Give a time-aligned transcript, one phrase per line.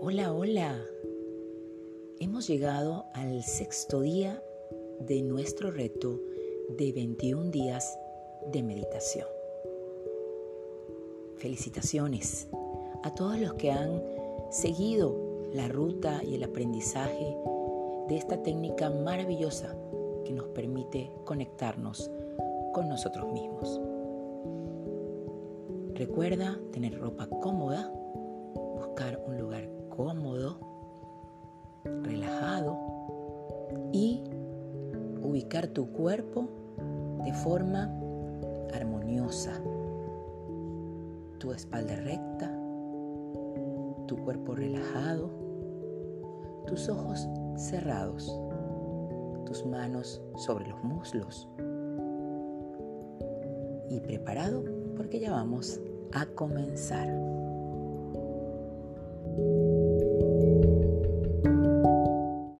[0.00, 0.80] Hola, hola.
[2.20, 4.40] Hemos llegado al sexto día
[5.00, 6.20] de nuestro reto
[6.78, 7.98] de 21 días
[8.52, 9.26] de meditación.
[11.38, 12.48] Felicitaciones
[13.02, 14.00] a todos los que han
[14.50, 17.36] seguido la ruta y el aprendizaje
[18.06, 19.76] de esta técnica maravillosa
[20.24, 22.08] que nos permite conectarnos
[22.72, 23.80] con nosotros mismos.
[25.94, 27.92] Recuerda tener ropa cómoda,
[28.76, 29.77] buscar un lugar
[32.02, 32.78] relajado
[33.92, 34.22] y
[35.22, 36.48] ubicar tu cuerpo
[37.24, 37.90] de forma
[38.74, 39.60] armoniosa.
[41.38, 42.50] Tu espalda recta,
[44.06, 45.30] tu cuerpo relajado,
[46.66, 48.34] tus ojos cerrados,
[49.46, 51.48] tus manos sobre los muslos.
[53.90, 54.64] Y preparado
[54.96, 55.80] porque ya vamos
[56.12, 57.08] a comenzar.